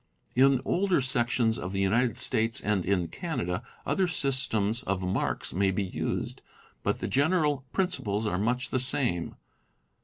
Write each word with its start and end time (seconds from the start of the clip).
In 0.33 0.61
older 0.65 0.99
sections 0.99 1.59
of 1.59 1.73
the 1.73 1.79
United 1.79 2.17
States, 2.17 2.59
and 2.59 2.87
in 2.87 3.07
Canada, 3.07 3.61
other 3.85 4.07
systems 4.07 4.81
of 4.81 5.03
marks 5.03 5.53
may 5.53 5.69
be 5.69 5.83
used; 5.83 6.41
but 6.81 7.01
the 7.01 7.07
general 7.07 7.65
principles 7.71 8.25
are 8.25 8.39
much 8.39 8.71
the 8.71 8.79
same. 8.79 9.35